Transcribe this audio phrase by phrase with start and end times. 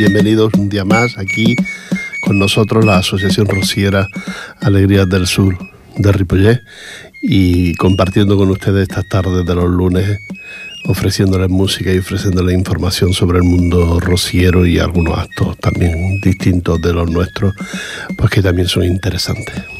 [0.00, 1.56] Bienvenidos un día más aquí
[2.22, 4.08] con nosotros la Asociación Rociera
[4.62, 5.58] Alegrías del Sur
[5.94, 6.62] de Ripollet
[7.20, 10.20] y compartiendo con ustedes estas tardes de los lunes,
[10.86, 16.94] ofreciéndoles música y ofreciéndoles información sobre el mundo rociero y algunos actos también distintos de
[16.94, 17.52] los nuestros,
[18.16, 19.79] pues que también son interesantes.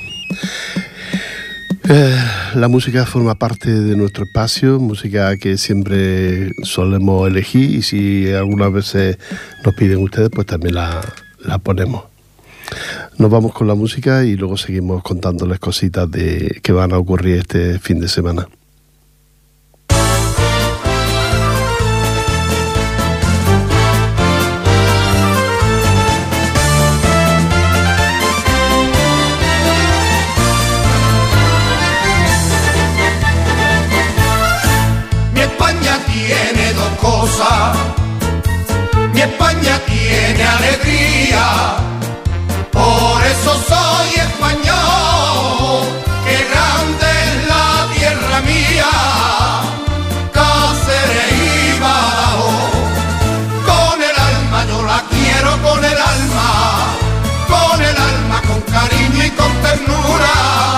[1.92, 2.16] Eh,
[2.54, 8.72] la música forma parte de nuestro espacio, música que siempre solemos elegir y si algunas
[8.72, 9.18] veces
[9.64, 11.00] nos piden ustedes, pues también la,
[11.40, 12.04] la ponemos.
[13.18, 17.38] Nos vamos con la música y luego seguimos contándoles cositas de que van a ocurrir
[17.38, 18.46] este fin de semana.
[39.22, 41.76] España tiene alegría.
[42.72, 45.84] Por eso soy español.
[46.24, 48.90] Qué grande es la tierra mía.
[50.32, 52.72] Cáceres y Badajoz.
[53.68, 56.48] Con el alma yo la quiero con el alma.
[57.46, 60.69] Con el alma con cariño y con ternura.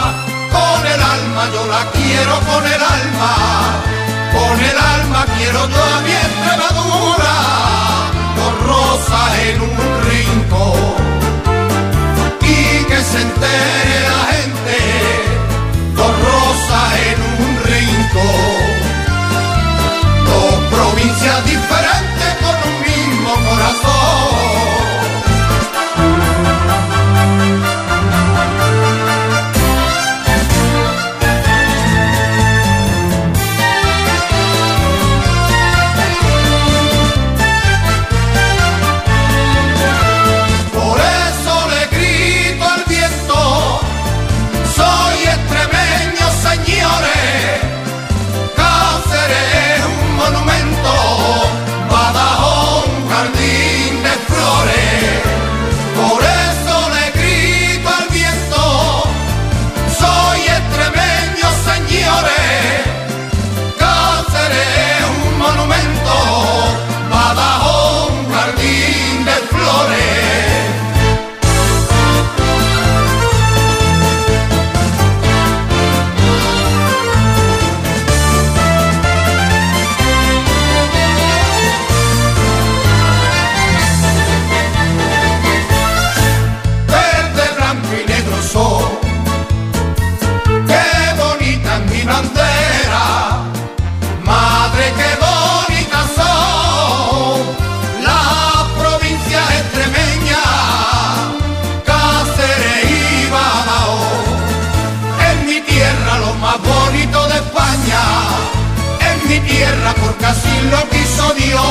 [110.01, 111.63] Porque así lo quiso Dios.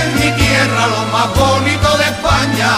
[0.00, 2.72] En mi tierra lo más bonito de España,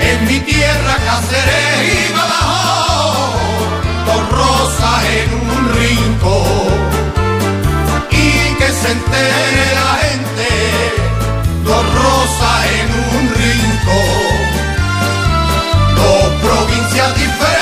[0.00, 3.34] en mi tierra Cáceres y Badajoz,
[4.06, 6.92] dos rosas en un rincón.
[8.10, 10.48] Y que se entere la gente,
[11.64, 14.42] dos rosas en un rincón.
[15.96, 17.61] Dos provincias diferentes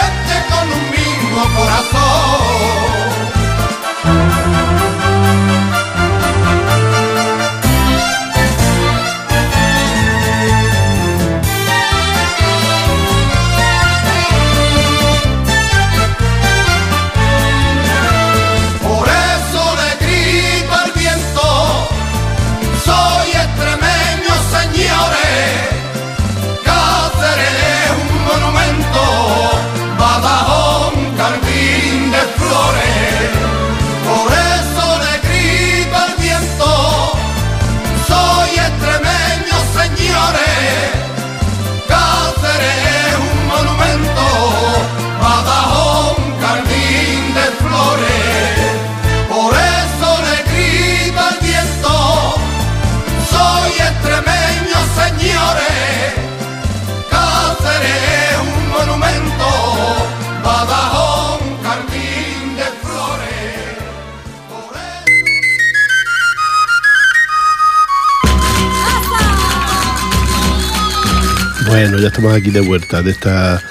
[71.71, 73.63] Bueno, ya estamos aquí de vuelta de esta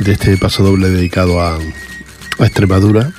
[0.00, 3.12] de este paso doble dedicado a, a Extremadura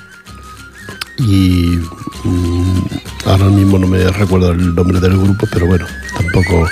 [1.17, 1.79] y
[2.25, 2.81] mm,
[3.27, 5.87] ahora mismo no me recuerdo el nombre del grupo, pero bueno,
[6.17, 6.67] tampoco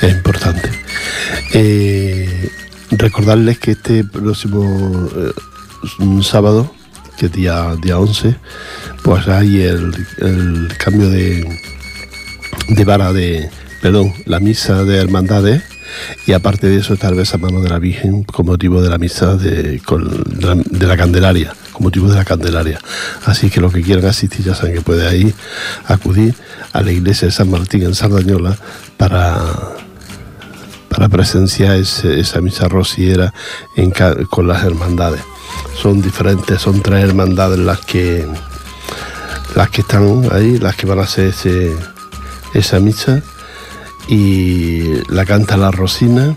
[0.00, 0.70] es importante.
[1.54, 2.48] Eh,
[2.92, 6.72] recordarles que este próximo eh, sábado,
[7.18, 8.36] que es día, día 11,
[9.02, 11.44] pues hay el, cambio de,
[12.68, 13.50] de vara de,
[13.80, 15.71] perdón, la misa de hermandades
[16.26, 18.98] y aparte de eso tal vez a mano de la Virgen con motivo de la
[18.98, 19.80] misa de,
[20.80, 22.78] la, Candelaria, con motivo de la Candelaria.
[23.26, 25.34] Así que los que quieran asistir ya saben que puede ahí
[25.86, 26.34] acudir
[26.72, 28.56] a la iglesia de San Martín en Sardañola
[28.96, 29.36] para,
[30.88, 33.32] para presenciar esa misa rociera
[34.30, 35.20] con las hermandades.
[35.80, 38.26] Son diferentes, son tres hermandades las que
[39.54, 41.34] las que están ahí, las que van a hacer
[42.54, 43.22] esa misa
[44.08, 46.36] y la canta la Rosina.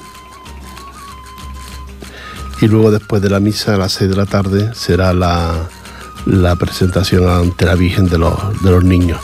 [2.62, 5.68] Y luego después de la misa a las 6 de la tarde será la,
[6.58, 9.20] presentación ante la Virgen de los, de los niños,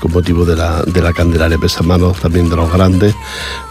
[0.00, 3.14] con motivo de la, de la Candelaria manos también de los grandes,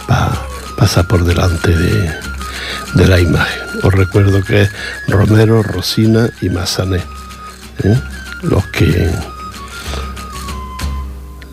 [0.07, 0.31] para
[0.77, 2.11] pasar por delante de,
[2.95, 3.61] de, la imagen.
[3.83, 4.71] Os recuerdo que es
[5.07, 7.03] Romero, Rosina y Mazané,
[7.83, 8.01] ¿eh?
[8.41, 9.11] los que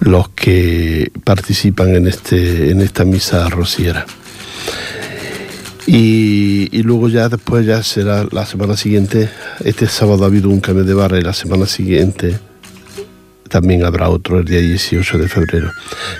[0.01, 4.07] los que participan en, este, en esta misa rociera.
[5.87, 9.29] Y, luego ya después ya será la semana siguiente,
[9.65, 12.39] este sábado ha habido un cambio de barra y la semana siguiente
[13.49, 15.73] también habrá otro el día 18 de febrero.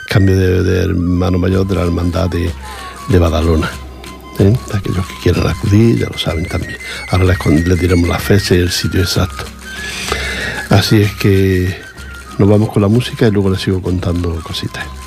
[0.09, 2.51] Cambio de, hermano mayor de la hermandad de,
[3.09, 3.71] de Badalona.
[4.41, 4.53] ¿eh?
[4.75, 6.77] Aquellos que quieran acudir ya lo saben también.
[7.11, 9.45] Ahora les, les diremos la fecha y el sitio exacto.
[10.71, 11.90] Así es que
[12.41, 15.00] nos vamos con la música y luego les sigo contando cositas.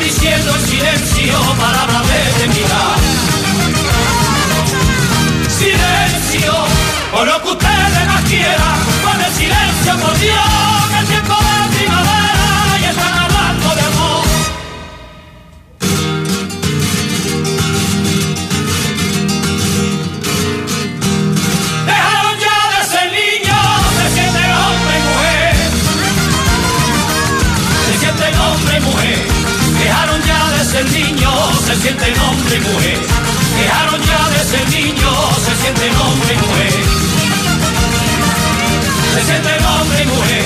[0.00, 2.02] Diciendo en silencio palabras
[2.38, 2.96] de mirar.
[5.48, 6.52] Silencio,
[7.12, 10.99] o lo que ustedes más quieran, con el silencio por Dios,
[30.80, 32.98] ya de ser niños, se sienten hombre y mujer.
[33.58, 36.72] Dejaron ya de ser niños, se sienten hombre y mujer.
[39.14, 40.44] Se sienten hombre y mujer.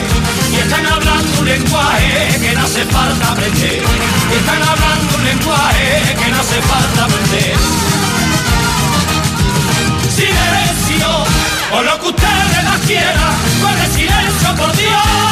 [0.52, 3.82] Y están hablando un lenguaje que no hace falta aprender.
[4.30, 7.54] Y están hablando un lenguaje que no hace falta aprender.
[10.16, 11.08] Silencio,
[11.72, 15.23] o lo que ustedes las quieran, con el silencio por Dios,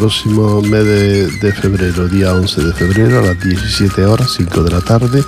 [0.00, 4.70] próximo mes de, de febrero, día 11 de febrero, a las 17 horas, 5 de
[4.70, 5.22] la tarde,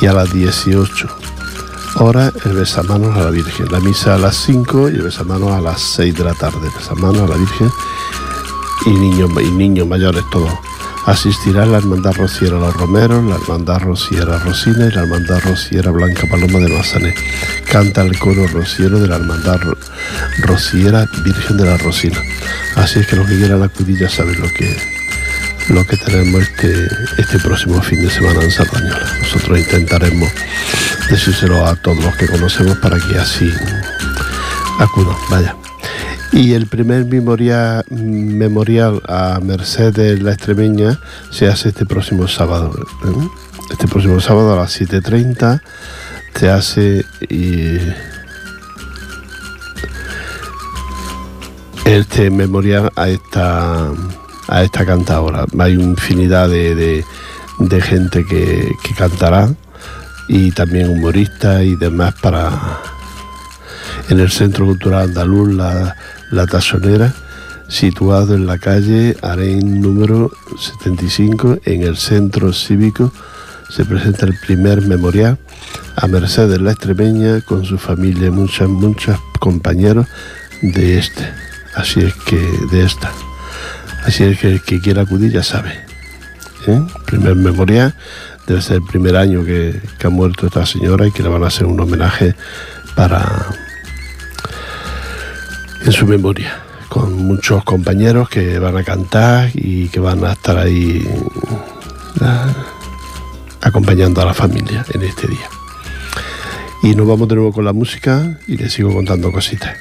[0.00, 1.06] y a las 18
[1.96, 3.70] hora el besamanos a la Virgen.
[3.70, 6.70] La misa a las 5 y el besamanos a las 6 de la tarde.
[6.74, 7.70] Besamanos a la Virgen
[8.86, 10.52] y niños, y niños mayores todos.
[11.06, 16.26] Asistirá la Hermandad Rociera Los Romeros, la Hermandad Rociera Rosina y la Hermandad Rociera Blanca
[16.28, 17.14] Paloma de Mazané.
[17.70, 19.60] Canta el coro rociero de la Hermandad
[20.38, 22.20] Rociera Virgen de la Rosina.
[22.74, 24.76] Así es que los que quieran acudir ya saben lo que,
[25.68, 29.18] lo que tenemos este, este próximo fin de semana en Sardañola.
[29.20, 30.28] Nosotros intentaremos
[31.08, 33.52] decírselo a todos los que conocemos para que así
[34.80, 35.16] acudan.
[35.30, 35.65] Vaya.
[36.36, 41.00] Y el primer memorial, memorial a Mercedes la Extremeña
[41.30, 42.74] se hace este próximo sábado.
[43.06, 43.28] ¿eh?
[43.70, 45.62] Este próximo sábado a las 7.30
[46.34, 47.06] se hace
[51.86, 53.90] este memorial a esta,
[54.48, 55.46] a esta cantadora.
[55.58, 57.02] Hay infinidad de,
[57.82, 59.48] gente que, que cantará
[60.28, 62.82] y también humoristas y demás para
[64.08, 65.96] en el Centro Cultural Andaluz la,
[66.30, 67.14] la Tazonera,
[67.68, 73.12] situado en la calle Arén número 75, en el centro cívico,
[73.68, 75.38] se presenta el primer memorial
[75.96, 80.06] a Mercedes la Extremeña con su familia, muchas, muchos compañeros
[80.62, 81.28] de este.
[81.74, 82.36] Así es que,
[82.70, 83.12] de esta.
[84.04, 85.72] Así es que el que quiera acudir ya sabe.
[86.66, 86.80] ¿eh?
[87.06, 87.94] Primer memorial,
[88.46, 91.42] debe ser el primer año que, que ha muerto esta señora y que le van
[91.42, 92.34] a hacer un homenaje
[92.94, 93.46] para
[95.86, 100.58] en su memoria, con muchos compañeros que van a cantar y que van a estar
[100.58, 101.06] ahí
[103.62, 105.48] acompañando a la familia en este día.
[106.82, 109.76] Y nos vamos de nuevo con la música y les sigo contando cositas.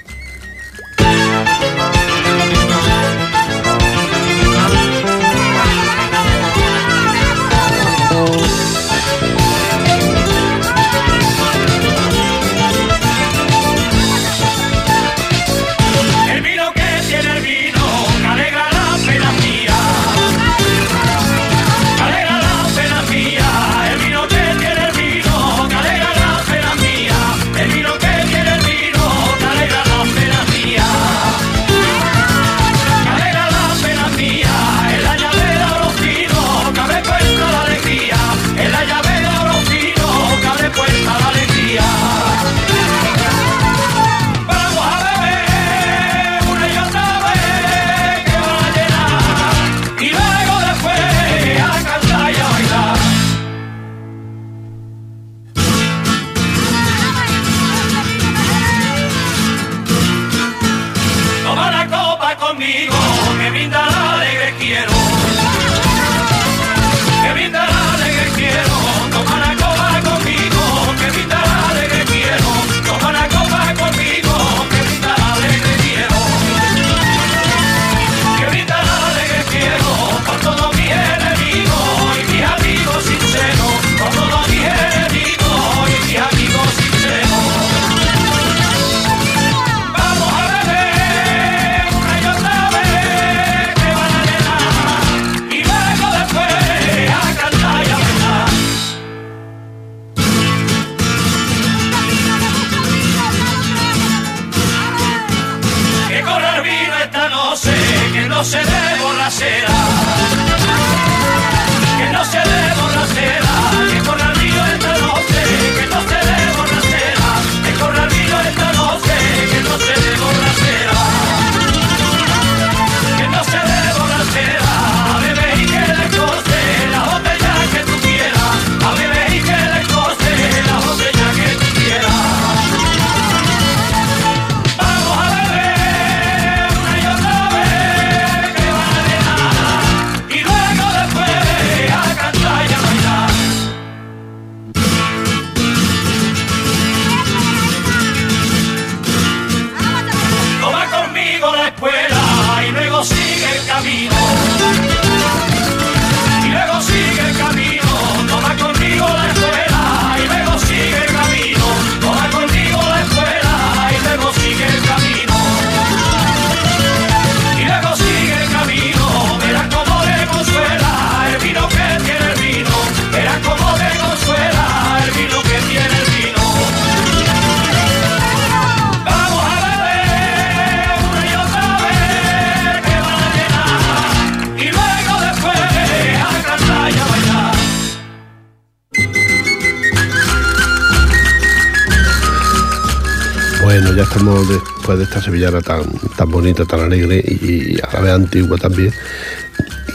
[193.95, 195.83] Ya estamos después de esta sevillana tan,
[196.17, 198.93] tan bonita, tan alegre y a la vez antigua también,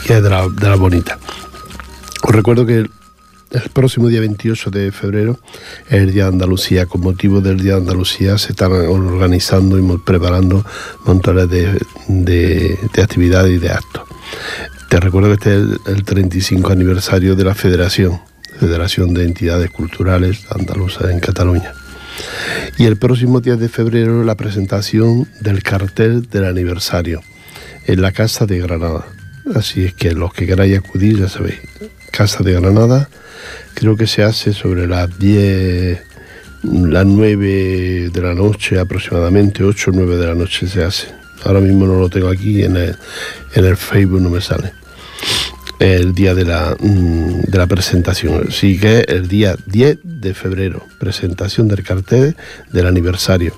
[0.05, 1.19] que es de la, de bonita.
[2.23, 5.39] Os recuerdo que el próximo día 28 de febrero
[5.87, 6.87] es el Día de Andalucía.
[6.87, 10.65] Con motivo del Día de Andalucía se están organizando y preparando
[11.05, 14.03] montones de, actividades y de actos.
[14.89, 18.19] Te recuerdo que este es el, 35 aniversario de la Federación,
[18.59, 21.73] Federación de Entidades Culturales Andaluzas en Cataluña.
[22.77, 27.21] Y el próximo día de febrero la presentación del cartel del aniversario
[27.87, 29.05] en la Casa de Granada.
[29.55, 31.59] Así es que los que queráis acudir, ya sabéis,
[32.11, 33.09] Casa de Granada,
[33.73, 35.99] creo que se hace sobre las 10,
[36.63, 41.07] las 9 de la noche aproximadamente, 8 o 9 de la noche se hace.
[41.43, 42.95] Ahora mismo no lo tengo aquí, en el,
[43.55, 44.80] en el Facebook no me sale.
[45.81, 48.51] El día de la, mm, de la presentación.
[48.51, 52.35] Sí que el día 10 de febrero, presentación del cartel
[52.71, 53.55] del aniversario.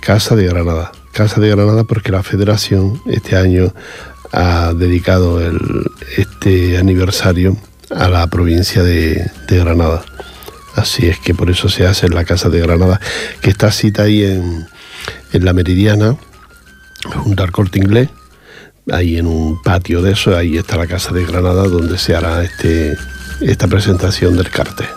[0.00, 0.90] Casa de Granada.
[1.12, 3.72] Casa de Granada porque la federación este año
[4.32, 5.60] ha dedicado el,
[6.16, 7.56] este aniversario
[7.88, 10.04] a la provincia de, Granada.
[10.74, 13.00] Así es que por eso se hace en la Casa de Granada,
[13.40, 14.66] que está cita ahí en,
[15.32, 16.16] en la Meridiana,
[17.22, 18.08] junto al corte inglés,
[18.90, 22.42] ahí en un patio de eso, ahí está la Casa de Granada donde se hará
[22.44, 22.96] este,
[23.40, 24.88] esta presentación del cartel.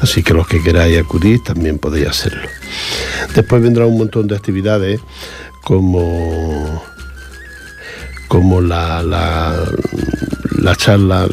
[0.00, 2.48] Así que los que queráis acudir también podéis hacerlo.
[3.34, 5.00] Después vendrá un montón de actividades
[5.62, 6.82] como,
[8.28, 11.26] como la, la charla,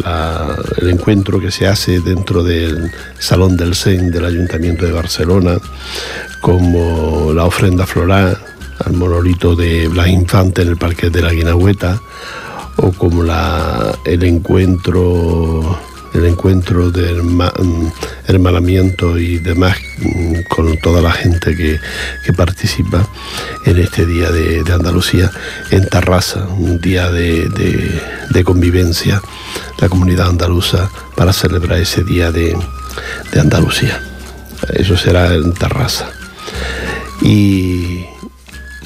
[0.82, 5.58] el encuentro que se hace dentro del Salón del Sen del Ayuntamiento de Barcelona,
[6.42, 8.38] como la ofrenda floral
[8.84, 12.01] al monolito de Blas Infante en el Parque de la Guinahueta,
[12.77, 15.77] o como la, el encuentro
[16.16, 17.92] el encuentro del mm,
[18.27, 19.77] hermanamiento y demás
[20.50, 21.79] con toda la gente que,
[22.33, 23.07] participa
[23.66, 25.31] en este día de, Andalucía
[25.72, 27.50] en Tarrasa, un día de,
[28.29, 29.22] de, convivencia,
[29.79, 32.57] la comunidad andaluza para celebrar ese día de,
[33.40, 34.01] Andalucía.
[34.74, 36.09] Eso será en Tarrasa.
[37.22, 38.05] Y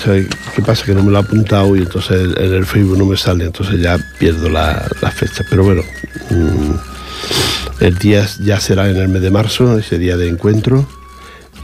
[0.04, 0.86] ¿qué pasa?
[0.86, 3.82] Que no me lo he apuntado y entonces en el Facebook no me sale, entonces
[3.82, 5.44] ya pierdo la, fecha.
[5.50, 5.84] Pero bueno,
[6.30, 10.88] mm, el día ya será en el mes de marzo, ese día de encuentro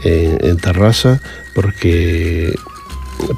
[0.04, 1.20] en, Terraza,
[1.54, 2.54] porque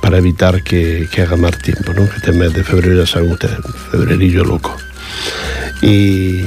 [0.03, 2.03] para evitar que, haga más tiempo, ¿no?
[2.05, 3.59] Este mes de febrero ya saben ustedes,
[3.91, 4.77] febrerillo loco.
[5.81, 6.45] Y,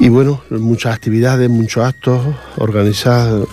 [0.00, 3.48] y bueno, muchas actividades, muchos actos organizados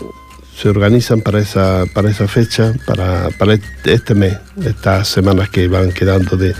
[0.59, 5.93] se organizan para esa, para esa fecha, para, para este mes, estas semanas que van
[5.93, 6.53] quedando de,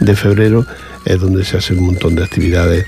[0.00, 0.66] de febrero,
[1.04, 2.84] es donde se hacen un montón de actividades.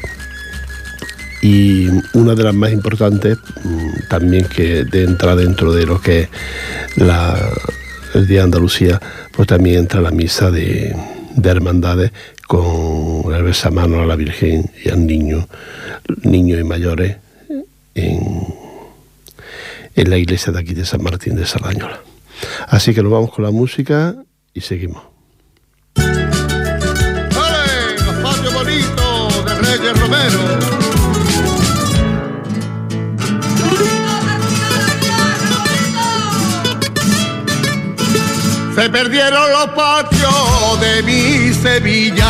[1.40, 6.31] Y una de las más importantes mm, también que entra dentro de lo que es
[8.14, 9.00] el Día de Andalucía,
[9.31, 10.96] pues también entra la misa de,
[11.44, 12.11] hermandades
[12.48, 15.46] con el besamano a la Virgen y al niño,
[16.24, 17.18] niños y mayores
[17.94, 18.65] en,
[19.96, 22.00] en la iglesia de aquí de San Martín de Sardañola.
[22.68, 24.14] Así que nos vamos con la música
[24.52, 25.02] y seguimos.
[25.94, 26.37] ¡Vale!
[28.04, 30.38] Los bonitos de Reyes Romero.
[38.74, 42.28] Se perdieron los patios de mi Sevilla.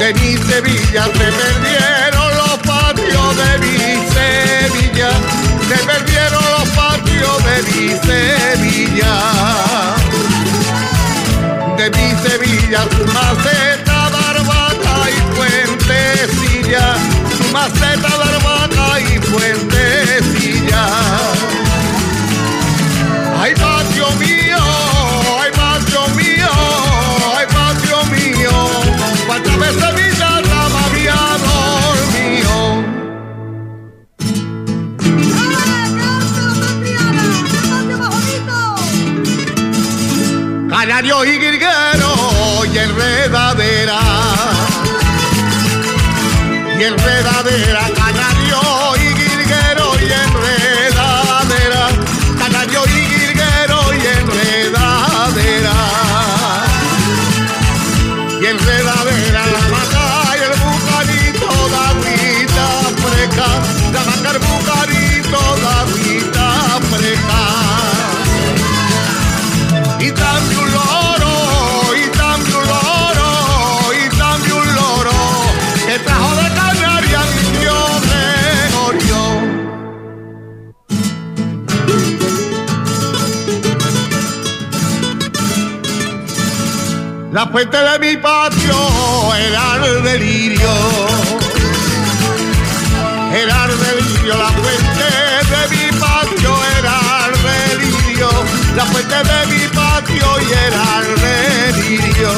[0.00, 1.97] De mi Sevilla se perdieron
[5.86, 9.14] Perdieron los patios de mi Sevilla.
[11.76, 16.94] De mi Sevilla, su maceta, barbata y fuentecilla.
[17.36, 18.17] Su maceta,
[40.98, 41.38] Canario y
[87.38, 88.74] La fuente de mi patio
[89.32, 90.72] era el delirio.
[93.32, 95.08] Era el delirio, la fuente
[95.52, 96.96] de mi patio era
[97.28, 97.34] el
[97.78, 98.28] delirio.
[98.74, 101.14] La fuente de mi patio y era el
[101.76, 102.32] delirio.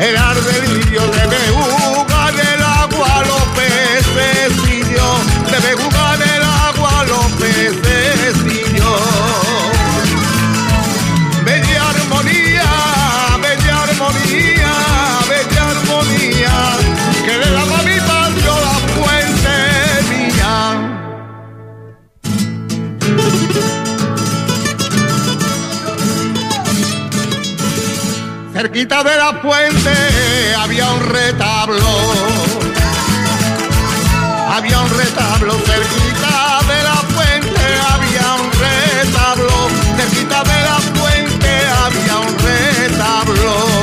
[0.00, 5.18] Era el delirio de me jugar el agua los pececillos.
[5.48, 5.74] De me
[28.58, 29.94] Cerquita de la fuente
[30.58, 31.78] había un retablo,
[34.52, 39.48] había un retablo cerquita de la fuente, había un retablo,
[39.96, 41.50] cerquita de la fuente
[41.84, 43.78] había un retablo.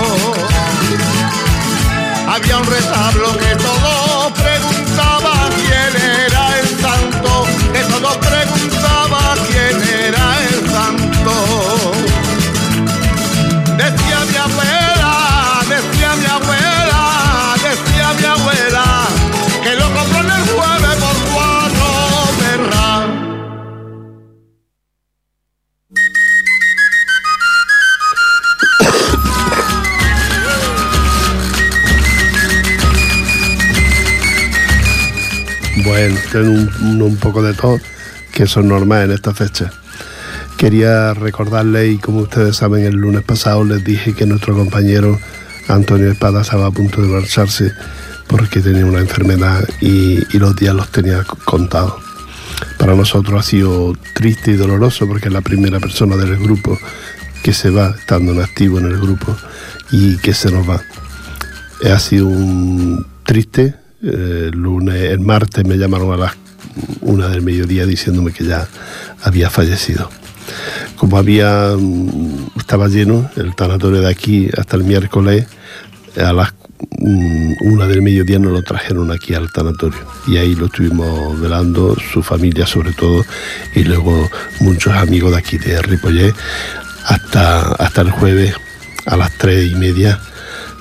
[2.28, 3.45] Había un retablo
[35.86, 37.80] Bueno, tengo un, poco de todo,
[38.34, 39.72] que eso es normal en esta fecha.
[40.58, 45.20] Quería recordarles, y como ustedes saben, el lunes pasado les dije que nuestro compañero
[45.68, 47.72] Antonio Espada estaba a punto de marcharse
[48.28, 51.94] porque tenía una enfermedad y, y los días los tenía contados.
[52.80, 56.80] Para nosotros ha sido triste y doloroso porque es la primera persona del grupo
[57.44, 59.38] que se va estando en activo en el grupo
[59.92, 60.82] y que se nos va.
[61.84, 63.85] Ha sido un triste.
[64.06, 66.34] Eh, el lunes, el martes me llamaron a las
[67.02, 68.68] una del mediodía diciéndome que ya
[69.24, 70.10] había fallecido.
[70.96, 75.48] Como había mm, estaba lleno el tanatorio de aquí hasta el miércoles,
[76.18, 76.54] a las
[77.00, 81.96] mm, una del mediodía nos lo trajeron aquí al tanatorio y ahí lo estuvimos velando,
[81.96, 83.26] su familia sobre todo,
[83.74, 86.34] y luego muchos amigos de aquí de Ripollet
[87.06, 88.56] hasta, hasta el jueves
[89.06, 90.20] a las tres y media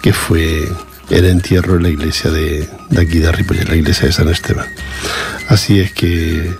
[0.03, 0.69] que fue
[1.11, 4.67] el entierro en la iglesia de, aquí de Ripollet, la iglesia de San Esteban.
[5.49, 6.51] Así es que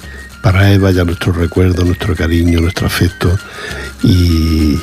[0.43, 3.37] para él vaya nuestro recuerdo, nuestro cariño, nuestro afecto
[4.03, 4.79] y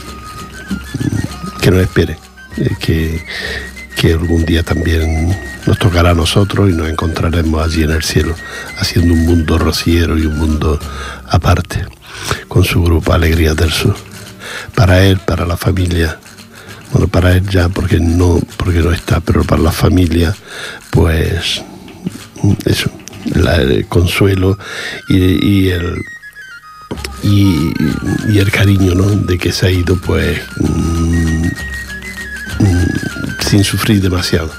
[1.61, 2.17] que nos espere,
[2.57, 3.23] eh, que,
[3.95, 8.35] que algún día también nos tocará a nosotros y nos encontraremos allí en el cielo,
[8.79, 10.79] haciendo un mundo rociero y un mundo
[11.29, 11.85] aparte,
[12.47, 13.95] con su grupo Alegrías del Sur.
[14.75, 16.19] Para él, para la familia,
[16.91, 20.35] bueno, para él ya porque no, porque no está, pero para la familia,
[20.91, 21.61] pues
[22.65, 22.91] eso,
[23.35, 24.57] la- el consuelo
[25.09, 25.95] y, el
[27.23, 29.05] y el cariño ¿no?
[29.09, 31.45] de que se ha ido pues mm,
[32.59, 32.85] mm,
[33.47, 34.51] sin sufrir demasiado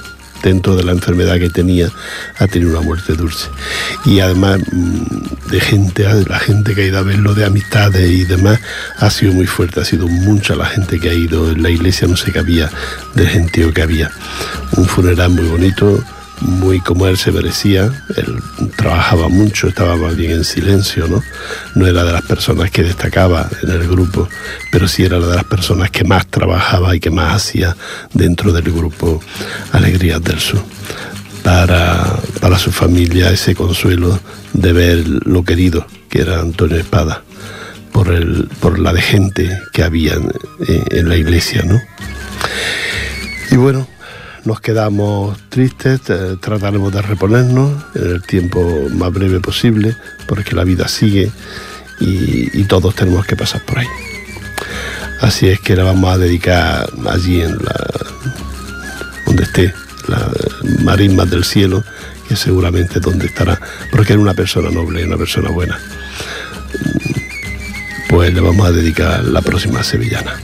[0.43, 1.91] dentro de la enfermedad que tenía
[2.39, 3.49] ha tenido una muerte dulce.
[4.05, 8.25] Y además mm, de gente la gente que ha ido a verlo de amistades y
[8.25, 8.61] demás
[8.99, 9.81] ha sido muy fuerte.
[9.81, 12.71] Ha sido mucha la gente que ha ido en la iglesia no sé qué había
[13.15, 14.11] del gentío que había.
[14.77, 16.03] Un funeral muy bonito
[16.41, 18.37] muy como él se merecía, él
[18.77, 21.23] trabajaba mucho, estaba más bien en silencio, ¿no?
[21.75, 24.29] No era de las personas que destacaba en el grupo,
[24.71, 27.77] pero sí era de las personas que más trabajaba y que más hacía
[28.13, 29.21] dentro del grupo
[29.73, 30.63] Alegrías del Sur.
[31.43, 34.21] Para, para su familia ese consuelo
[34.53, 37.25] de ver lo querido que era Antonio Espada,
[37.93, 40.31] por, el, por la de gente que había en,
[40.91, 41.81] en la iglesia, ¿no?
[43.51, 43.89] Y bueno,
[44.45, 50.65] nos quedamos tristes, eh, trataremos de reponernos en el tiempo más breve posible, porque la
[50.65, 51.31] vida sigue
[52.01, 53.87] y, todos tenemos que pasar por ahí.
[55.21, 57.75] Así es que la vamos a dedicar allí en la
[59.27, 59.75] donde esté
[60.09, 60.31] la
[60.83, 61.85] marismas del cielo,
[62.29, 65.79] que seguramente es donde estará, porque era una persona noble, una persona buena.
[68.09, 70.35] Pues le vamos a dedicar la próxima sevillana.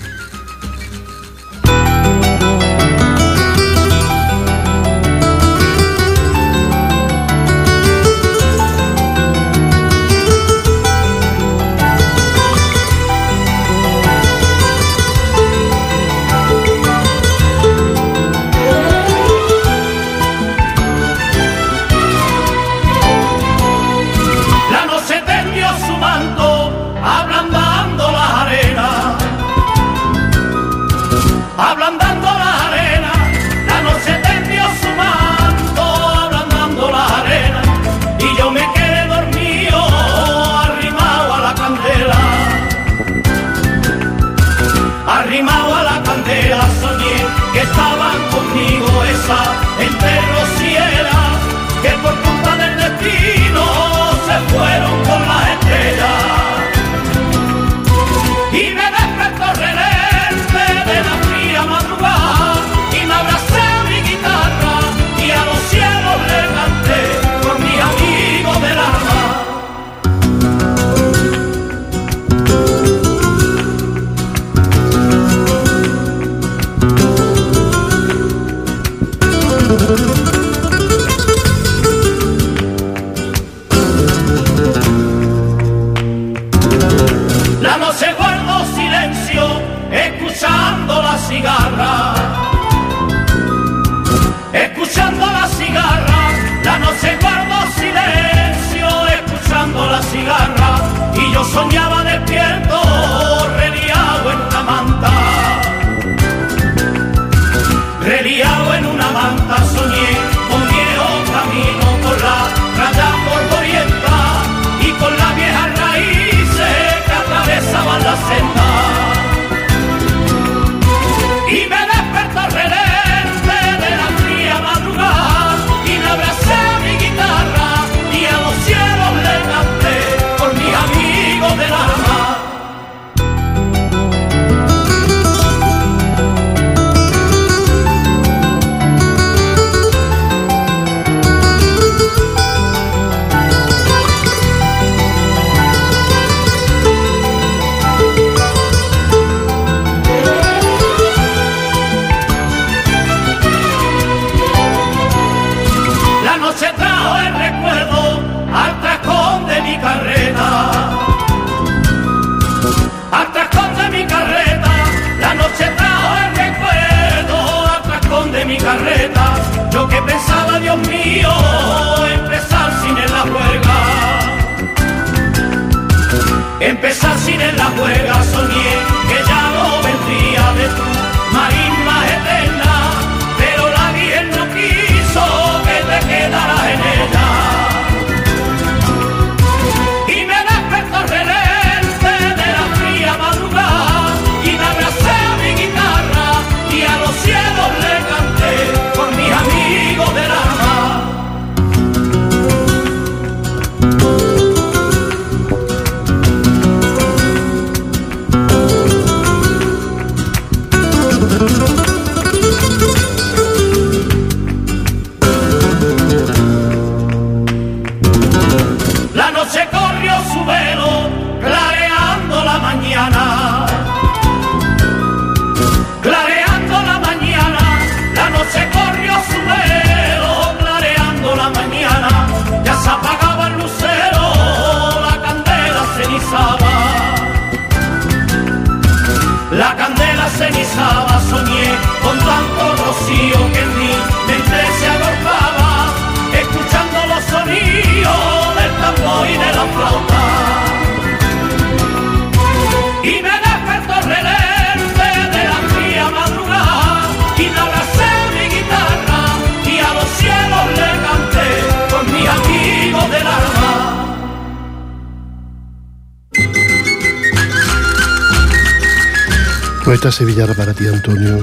[269.93, 271.39] Esta sevillana para ti, Antonio,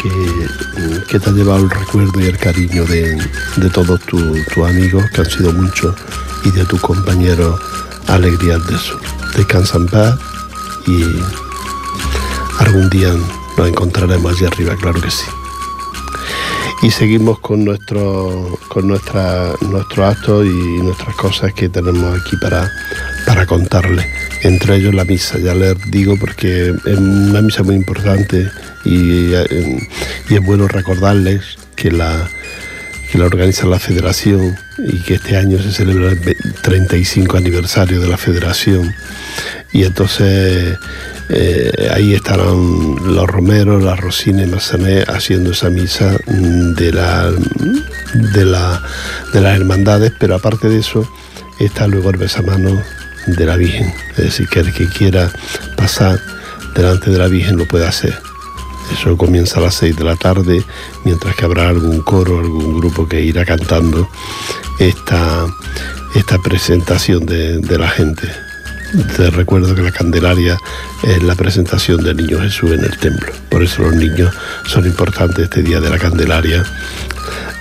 [0.00, 0.10] que,
[1.08, 3.16] que te ha llevado el recuerdo y el cariño de,
[3.56, 5.94] de todos tu- tus amigos, que han sido muchos,
[6.44, 7.60] y de tus compañeros
[8.08, 9.00] Alegrías del Sur.
[9.36, 10.18] Descansa en paz
[10.86, 11.04] y
[12.58, 13.14] algún día
[13.56, 15.26] nos encontraremos allí arriba, claro que sí.
[16.82, 22.68] Y seguimos con nuestro, con nuestra, nuestros actos y nuestras cosas que tenemos aquí para,
[23.26, 24.06] para contarles.
[24.42, 28.50] Entre ellos la misa, ya les digo porque es una misa muy importante
[28.84, 29.78] y, eh,
[30.28, 31.42] y es bueno recordarles
[31.76, 32.28] que la,
[33.10, 34.56] que la organiza la federación
[34.86, 38.92] y que este año se celebra el ve- 35 aniversario de la federación.
[39.72, 40.76] Y entonces
[41.28, 47.30] eh, ahí estarán los romeros, las rosines, Massanet haciendo esa misa de, la,
[48.12, 48.82] de, la,
[49.32, 51.08] de las hermandades, pero aparte de eso
[51.60, 52.82] está luego el besamano
[53.26, 53.92] de la Virgen.
[54.10, 55.30] Es decir, que el que quiera
[55.76, 56.20] pasar
[56.74, 58.18] delante de la Virgen lo puede hacer.
[58.92, 60.62] Eso comienza a las 6 de la tarde,
[61.04, 64.08] mientras que habrá algún coro, algún grupo que irá cantando
[64.78, 65.46] esta,
[66.14, 68.28] esta presentación de, la gente.
[69.16, 70.58] Te recuerdo que la Candelaria
[71.02, 73.32] es la presentación del Niño Jesús en el templo.
[73.48, 74.34] Por eso los niños
[74.66, 76.62] son importantes este día de la Candelaria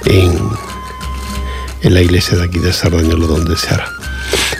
[0.05, 0.37] en,
[1.81, 4.00] en la iglesia de aquí de Sardañolo donde se hará.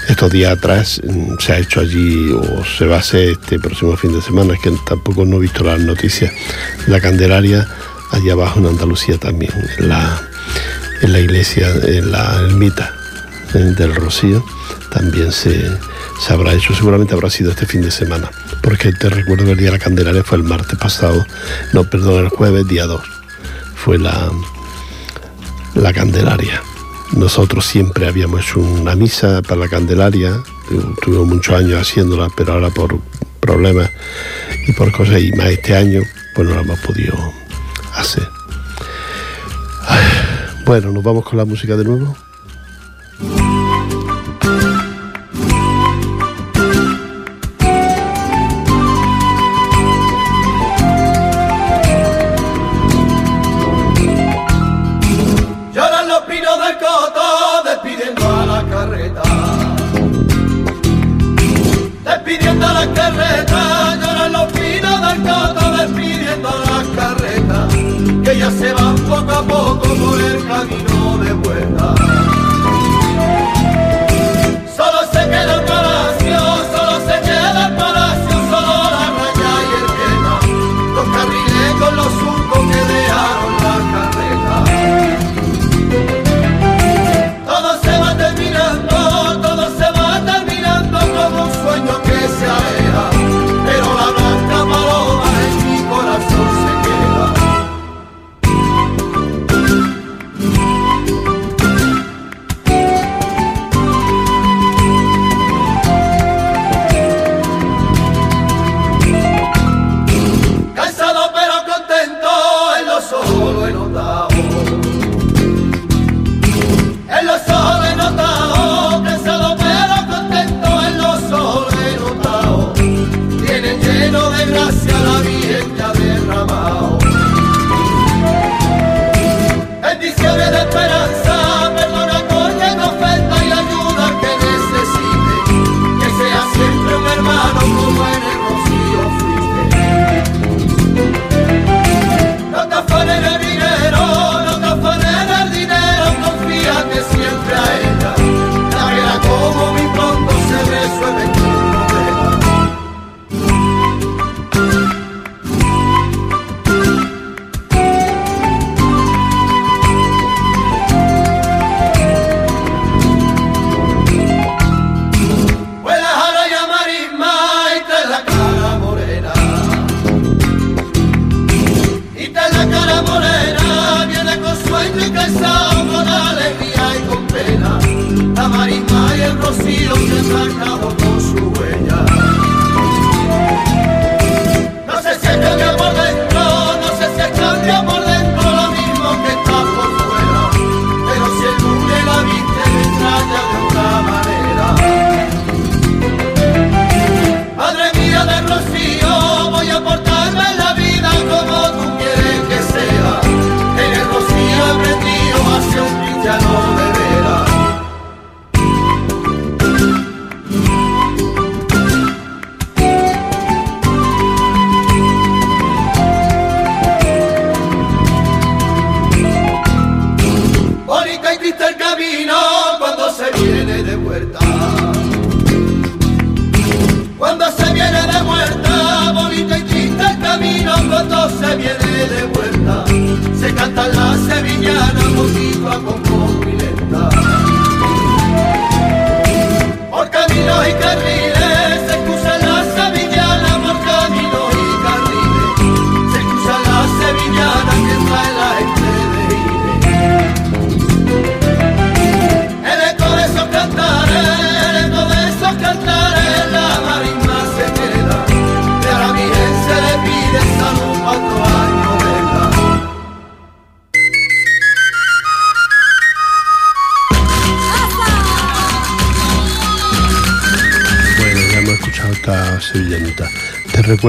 [0.08, 3.96] Estos días atrás mm, se ha hecho allí o se va a hacer este próximo
[3.98, 6.34] fin de semana, es que tampoco no he visto las noticias.
[6.88, 7.68] La Candelaria
[8.12, 10.22] allá abajo en Andalucía también, en la,
[11.02, 12.94] en la iglesia, en la ermita
[13.54, 14.44] del Rocío,
[14.90, 15.70] también se,
[16.20, 18.30] se habrá hecho, seguramente habrá sido este fin de semana,
[18.62, 21.26] porque te recuerdo que el día de la Candelaria fue el martes pasado,
[21.74, 23.02] no, perdón, el jueves, día 2,
[23.76, 24.30] fue la,
[25.76, 26.62] la Candelaria.
[27.14, 32.54] Nosotros siempre habíamos hecho una misa para la Candelaria, tu- tuvimos muchos años haciéndola, pero
[32.54, 32.98] ahora por
[33.40, 33.90] problemas
[34.68, 36.02] y por cosas, y más este año,
[36.36, 37.14] pues no la hemos podido
[37.96, 38.28] hacer.
[40.66, 42.16] Bueno, nos vamos con la música de nuevo.
[70.68, 70.91] Camino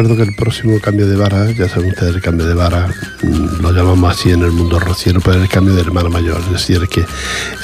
[0.08, 2.88] que el próximo cambio de vara, ya saben ustedes, el cambio de vara
[3.22, 6.40] mm, lo llamamos así en el mundo rociero, pero es el cambio de hermana mayor,
[6.40, 7.04] es decir, que,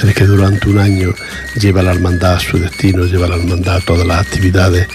[0.03, 1.13] el que durante un año
[1.59, 4.87] lleva la hermandad a su destino, lleva la hermandad a todas las actividades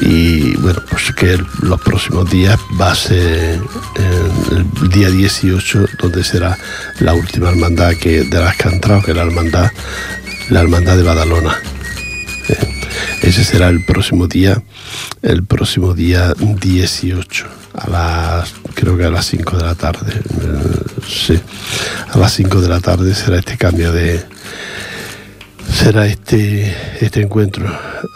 [0.00, 3.60] y bueno, pues que los próximos días va a ser
[3.98, 6.58] eh, el día 18, donde será
[6.98, 9.70] la última hermandad que, de las que ha entrado, que es la hermandad,
[10.50, 11.56] la hermandad de Badalona.
[13.32, 14.62] Ese será el próximo día,
[15.22, 20.12] el próximo día 18, a las, creo que a las 5 de la tarde.
[20.12, 21.40] eh, sí,
[22.12, 24.22] a las 5 de la tarde será este cambio de,
[25.72, 27.64] será este, este encuentro.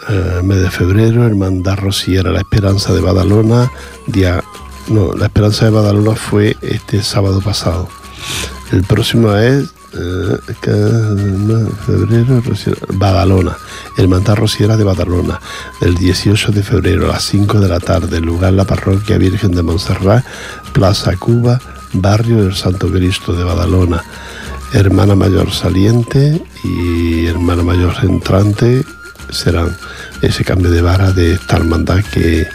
[0.07, 3.71] eh, mes de febrero, Hermandad Rociera, La Esperanza de Badalona,
[4.05, 4.43] día,
[4.87, 7.89] no, La Esperanza de Badalona fue este sábado pasado.
[8.71, 9.63] El próximo es
[11.85, 13.57] febrero, Rociera, Badalona,
[13.97, 15.39] Hermandad Rociera de Badalona,
[15.81, 19.63] el 18 de febrero a las 5 de la tarde, lugar la Parroquia Virgen de
[19.63, 20.25] Montserrat,
[20.73, 21.59] Plaza Cuba,
[21.93, 24.03] Barrio del Santo Cristo de Badalona.
[24.73, 28.83] Hermana mayor saliente y hermana mayor entrante
[29.29, 29.75] serán
[30.21, 32.47] ese cambio de vara de esta hermandad que,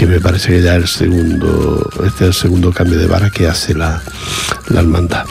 [0.00, 3.28] que me parece que ya es el segundo, este es el segundo cambio de vara
[3.28, 4.00] que hace la,
[4.70, 5.26] la hermandad.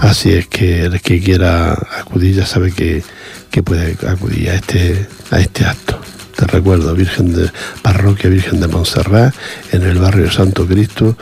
[0.00, 3.04] Así es que el que quiera acudir ya sabe que,
[3.50, 6.00] que puede acudir a este, a este acto.
[6.34, 7.50] Te recuerdo, Virgen de
[7.82, 9.34] Parroquia Virgen de Montserrat,
[9.72, 11.18] en el barrio Santo Cristo,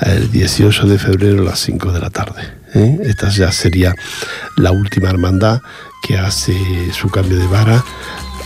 [0.00, 2.42] el 18 de febrero a las 5 de la tarde.
[2.74, 2.98] ¿eh?
[3.04, 3.94] Esta ya sería
[4.56, 5.60] la última hermandad
[6.02, 6.56] que hace
[6.92, 7.84] su cambio de vara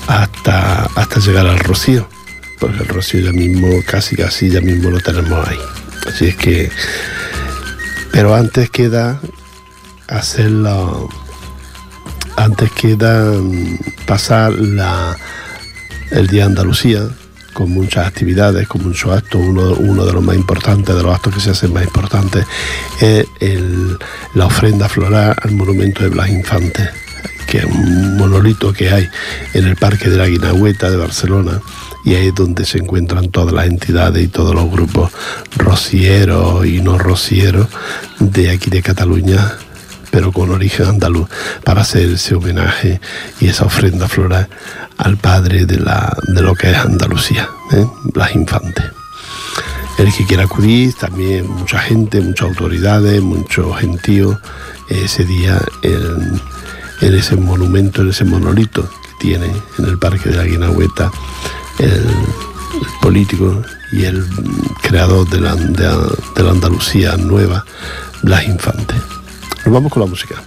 [0.07, 2.07] hasta, hasta llegar al Rocío,
[2.59, 5.59] porque el Rocío ya mismo, casi casi ya mismo lo tenemos ahí.
[6.07, 6.71] Así es que,
[8.13, 9.21] pero antes queda
[10.09, 11.09] hacerlo,
[12.37, 15.17] antes queda mm, pasar la,
[16.11, 17.09] el Día Andalucía
[17.55, 19.41] con muchas actividades, con muchos actos.
[19.41, 22.45] Uno, uno de los más importantes, de los actos que se hacen más importantes,
[23.01, 23.27] es
[24.35, 26.91] la ofrenda floral al monumento de Blas Infante,
[27.47, 29.09] que es un monolito que hay
[29.53, 31.61] en el Parque de la Guinagüeta de Barcelona.
[32.05, 35.11] Y ahí es donde se encuentran todas las entidades y todos los grupos
[35.57, 37.69] rocieros y no rocieros
[38.19, 39.57] de aquí de Cataluña
[40.15, 41.29] pero con origen andaluz,
[41.65, 43.01] para hacer ese homenaje
[43.41, 44.49] y esa ofrenda floral
[44.97, 47.85] al padre de, la, de lo que es Andalucía, ¿eh?
[48.13, 48.85] Blas Infante.
[49.99, 54.39] El que quiera acudir, también mucha gente, muchas autoridades, muchos gentíos,
[54.89, 56.41] ese día en,
[57.01, 61.11] en ese monumento, en ese monolito que tiene en el Parque de la Guinagüeta
[61.79, 62.05] el,
[63.01, 64.25] político y el
[64.83, 65.89] creador de la, de
[66.37, 67.65] de la Andalucía nueva,
[68.23, 68.95] Blas Infante.
[69.65, 70.43] Nos vamos con la música.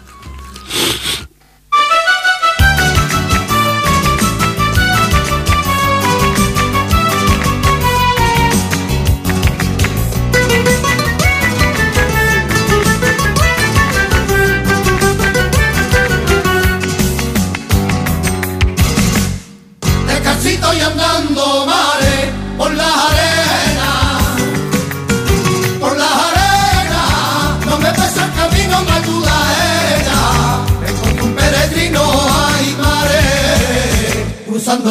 [34.69, 34.81] El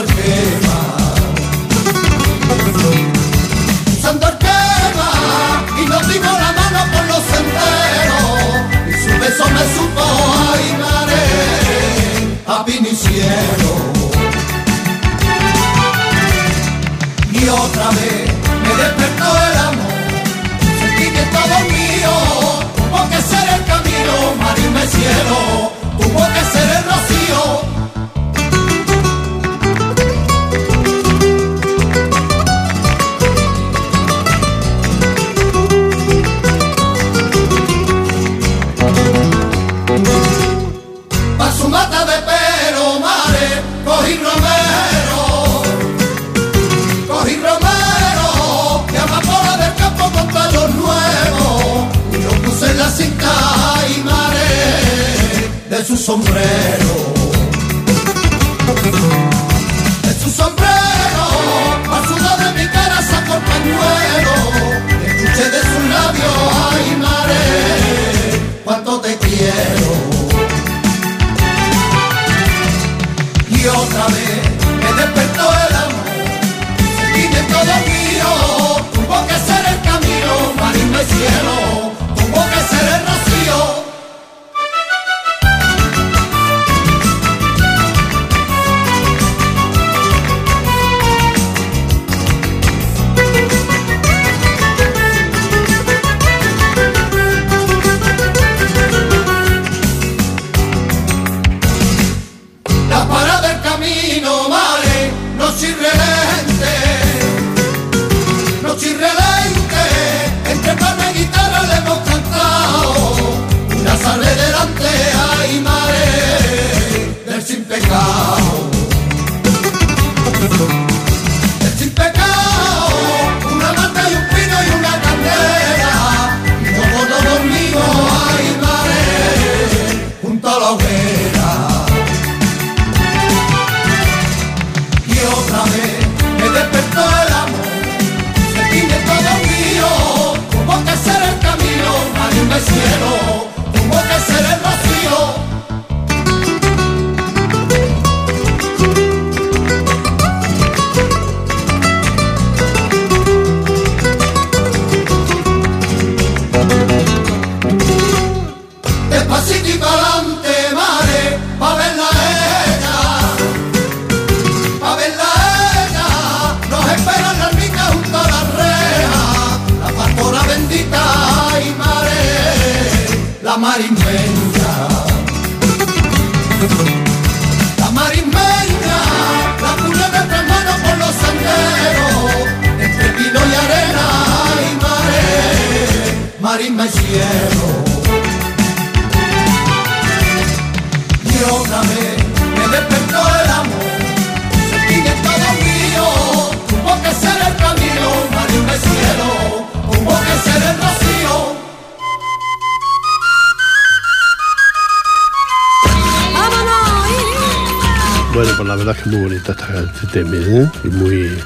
[208.37, 209.57] Bueno, pues la verdad es que es muy bonita
[209.95, 210.71] este tema, ¿eh?
[210.85, 211.43] Y muy,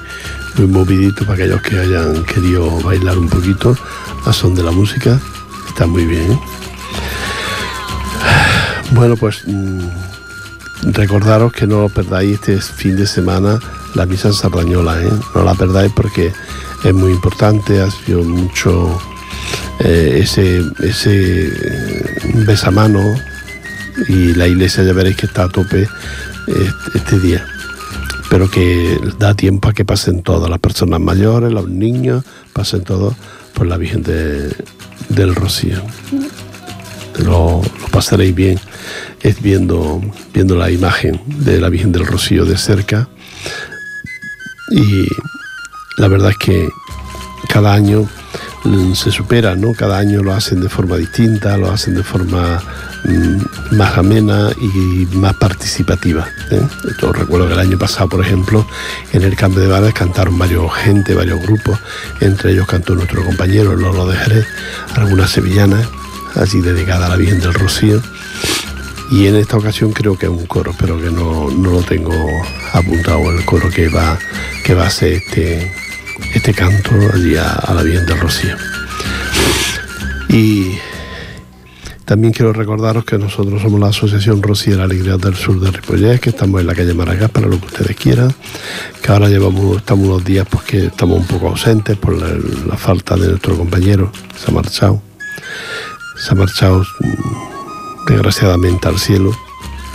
[0.57, 3.77] muy movidito para aquellos que hayan querido bailar un poquito
[4.27, 5.17] a son de la música.
[5.69, 6.33] Está muy bien.
[6.33, 6.41] ¿eh?
[8.91, 9.87] Bueno, pues mm,
[10.93, 13.61] recordaros que no perdáis este fin de semana
[13.95, 15.13] la misa en Sardañola, ¿eh?
[15.33, 16.33] No la perdáis porque
[16.83, 19.01] es muy importante, ha sido mucho
[19.81, 21.53] eh, ese, eh,
[22.47, 23.01] besamano
[24.09, 25.89] y la iglesia ya veréis que está a tope
[26.95, 27.45] este, día.
[28.31, 33.15] Pero que da tiempo a que pasen todas las personas mayores, los niños, pasen todos
[33.55, 34.55] por la Virgen de-
[35.09, 35.83] del Rocío.
[37.19, 38.59] Lo, lo pasaréis bien
[39.21, 40.01] es viendo,
[40.33, 43.09] viendo la imagen de la Virgen del Rocío de cerca.
[44.71, 45.07] Y
[45.99, 46.69] la verdad es que
[47.49, 48.09] cada año
[48.95, 49.73] se supera, ¿no?
[49.73, 52.61] Cada año lo hacen de forma distinta, lo hacen de forma
[53.05, 56.27] mm, más amena y más participativa.
[56.51, 56.61] ¿eh?
[57.01, 58.67] Recuerdo que el año pasado, por ejemplo,
[59.13, 61.79] en el Campo de Balas cantaron varios gente, varios grupos,
[62.21, 64.47] entre ellos cantó nuestro compañero Lolo de Jerez,
[64.95, 65.89] algunas sevillanas,
[66.35, 68.03] así dedicada a la Virgen del Rocío.
[69.11, 72.13] Y en esta ocasión creo que es un coro, pero que no, no lo tengo
[72.73, 74.17] apuntado el coro que va,
[74.63, 75.73] que va a ser este,
[76.35, 78.57] este canto allí a, la Virgen del Rocío.
[80.29, 80.79] Y
[82.05, 85.71] también quiero recordaros que nosotros somos la Asociación Rocío de la Alegría del Sur de
[85.71, 88.33] Ripollés, que estamos en la calle Maragás para lo que ustedes quieran,
[89.03, 92.29] que ahora llevamos, estamos unos días pues que estamos un poco ausentes por la,
[92.67, 95.03] la falta de nuestro compañero, se ha marchado.
[96.17, 99.33] Se ha marchado mm, desgraciadamente al cielo,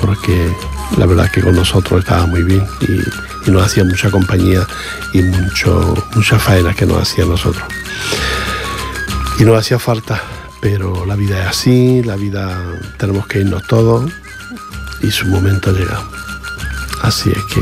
[0.01, 0.51] porque
[0.97, 4.65] la verdad es que con nosotros estaba muy bien y, y nos hacía mucha compañía
[5.13, 7.63] y mucho, mucha faena que nos hacía a nosotros.
[9.39, 10.21] Y nos hacía falta,
[10.61, 12.57] pero la vida es así, la vida
[12.97, 14.11] tenemos que irnos todos
[15.01, 16.01] y su momento llega.
[17.01, 17.61] Así es que...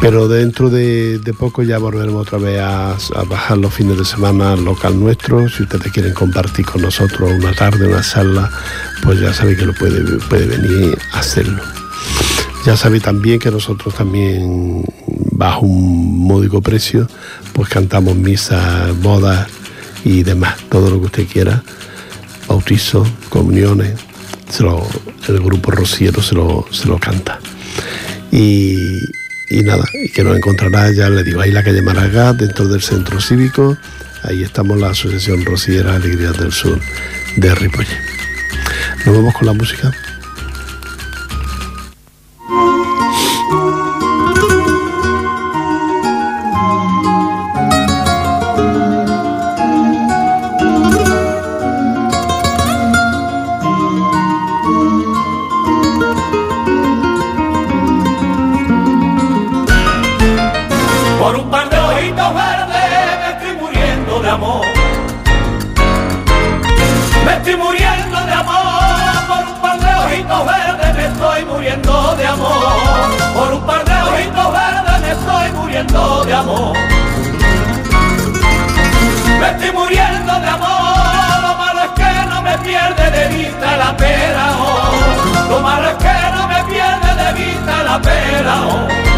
[0.00, 2.96] Pero dentro de, poco ya volveremos otra vez a,
[3.28, 5.48] bajar los fines de semana al local nuestro.
[5.48, 8.50] Si ustedes quieren compartir con nosotros una tarde, una charla,
[9.02, 11.79] pues ya saben que lo puede, puede venir a hacerlo.
[12.64, 14.84] Ya sabe también que nosotros también,
[15.32, 17.08] bajo un módico precio,
[17.54, 19.48] pues cantamos misas, bodas
[20.04, 21.62] y demás, todo lo que usted quiera,
[22.46, 23.94] bautizos, comuniones,
[25.28, 27.38] el grupo rociero se lo, se lo canta.
[28.30, 28.76] Y,
[29.48, 32.82] y nada, y que nos encontrará ya, le digo, ahí la calle Maragá, dentro del
[32.82, 33.76] centro cívico,
[34.24, 36.78] ahí estamos la Asociación Rociera Alegrías del Sur
[37.36, 37.88] de Ripollet.
[39.06, 39.92] Nos vamos con la música.
[88.50, 89.09] 啊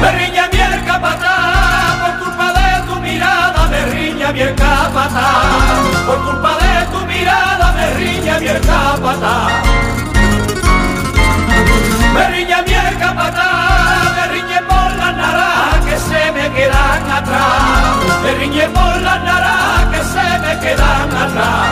[0.00, 6.04] Me riña mi el capataz, por culpa de tu mirada, me riña mi el capataz.
[6.06, 9.52] Por culpa de tu mirada, me riña mi el capataz.
[12.14, 17.96] Me riña bien el capataz, me riñe por la naranjas que se me quedan atrás.
[18.22, 21.70] Me riñe por la naranjas que se me quedan atrás.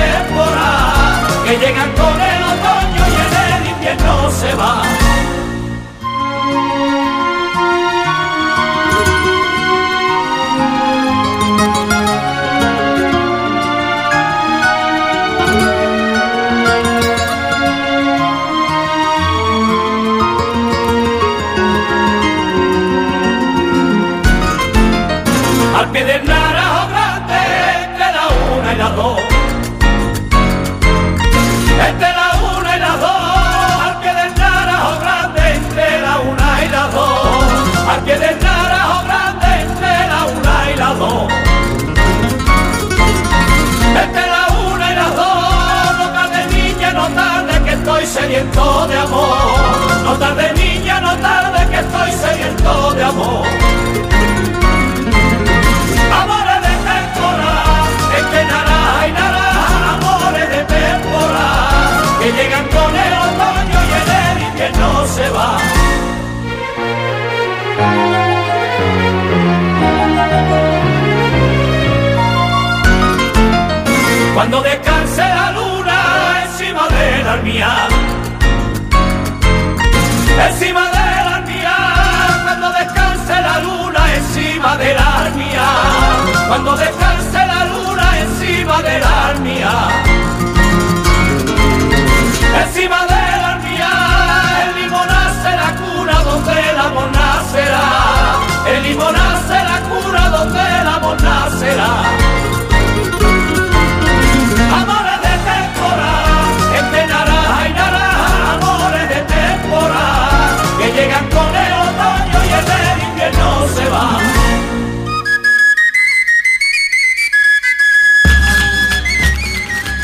[0.01, 5.00] temporada que llegan con el otoño y en el invierno se va.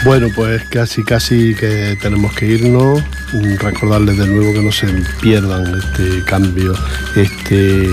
[0.07, 3.03] Bueno, pues casi casi que tenemos que irnos.
[3.59, 4.87] Recordarles de nuevo que no se
[5.21, 6.75] pierdan este cambio,
[7.17, 7.91] este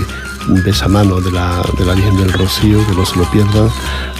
[0.64, 3.68] besamano de la, de la Virgen del Rocío, que no se lo pierdan.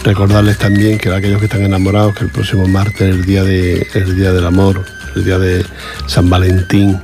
[0.02, 3.86] Recordarles también que aquellos que están enamorados, que el próximo martes es el día, de,
[3.94, 4.84] el día del amor,
[5.14, 5.64] el día de
[6.08, 7.00] San Valentín,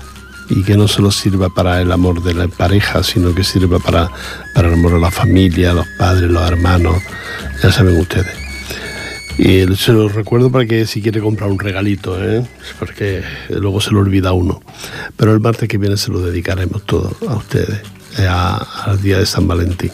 [0.48, 4.10] y que no solo sirva para el amor de la pareja, sino que sirva para,
[4.56, 7.00] para el amor de la familia, los padres, los hermanos,
[7.62, 8.39] ya saben ustedes.
[9.42, 12.46] Y se lo recuerdo para que si quiere comprar un regalito, ¿eh?
[12.78, 14.60] porque luego se lo olvida uno.
[15.16, 17.80] Pero el martes que viene se lo dedicaremos todo a ustedes,
[18.18, 19.92] eh, al día de San Valentín.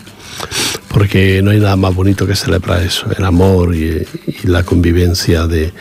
[0.88, 4.04] Porque no hay nada más bonito que celebrar eso, el amor y,
[4.42, 5.72] la convivencia de,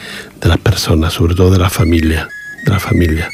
[0.41, 2.29] de, las personas, sobre todo de la familia,
[2.65, 3.31] de la familia.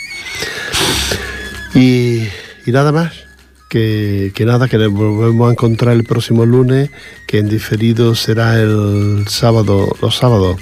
[1.76, 2.22] Y,
[2.66, 3.31] y nada más.
[3.72, 6.90] Que, nada, que nos volvemos a encontrar el próximo lunes,
[7.26, 10.58] que en diferido será el sábado, los sábados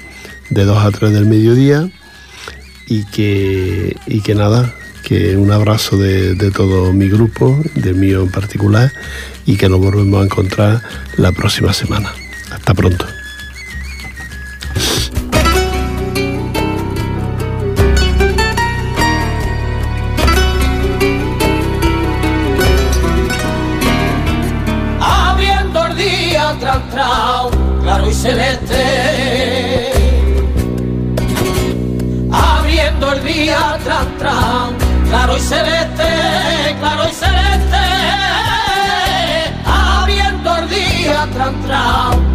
[0.48, 1.90] de 2 a 3 del mediodía.
[2.86, 8.22] Y que, y que nada, que un abrazo de, de todo mi grupo, de mío
[8.22, 8.92] en particular,
[9.44, 10.80] y que nos volvemos a encontrar
[11.16, 12.12] la próxima semana.
[12.52, 13.06] Hasta pronto.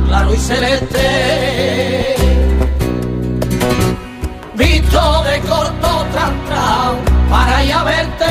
[0.08, 2.16] Claro y celeste.
[4.56, 6.95] Visto de corto tras,
[7.30, 8.26] para ya verte,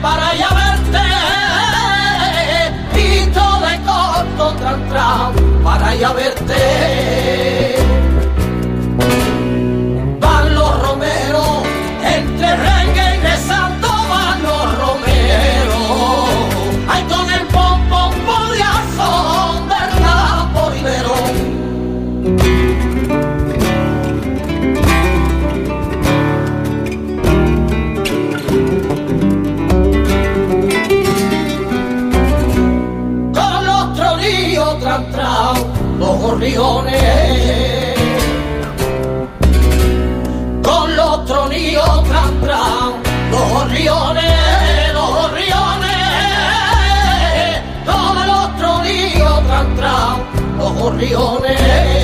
[0.00, 1.04] para ya verte.
[2.94, 4.54] Visto de corto
[4.90, 5.32] tras,
[5.64, 7.15] para ya verte.
[36.36, 37.94] Gorriones.
[40.62, 42.30] Con los tronillos tras,
[43.30, 45.96] los gorriones, los gorriones.
[47.86, 49.42] Con los tronillos
[49.76, 50.18] tras,
[50.58, 51.95] los gorriones.